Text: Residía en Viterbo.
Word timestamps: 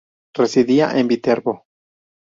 Residía 0.33 0.97
en 0.99 1.07
Viterbo. 1.07 1.67